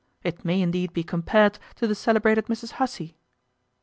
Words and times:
It 0.23 0.43
may 0.43 0.59
indeed 0.63 0.93
be 0.93 1.03
compared 1.03 1.59
to 1.75 1.85
the 1.85 1.93
celebrated 1.93 2.47
Mrs 2.47 2.71
Hussey. 2.81 3.17